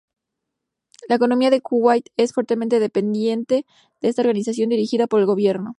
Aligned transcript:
La 1.07 1.13
economía 1.15 1.51
de 1.51 1.61
Kuwait 1.61 2.07
es 2.17 2.33
fuertemente 2.33 2.79
dependiente 2.79 3.67
de 4.01 4.09
esta 4.09 4.23
organización 4.23 4.69
dirigida 4.69 5.05
por 5.05 5.19
el 5.19 5.27
gobierno. 5.27 5.69